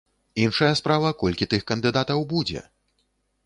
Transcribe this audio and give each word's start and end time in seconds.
Іншая 0.45 0.69
справа, 0.79 1.11
колькі 1.21 1.43
гэтых 1.49 1.67
кандыдатаў 1.73 2.27
будзе. 2.35 2.69